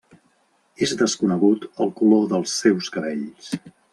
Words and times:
És 0.85 0.93
desconegut 1.01 1.67
el 1.85 1.93
color 2.01 2.25
dels 2.33 2.57
seus 2.65 2.91
cabells. 2.97 3.55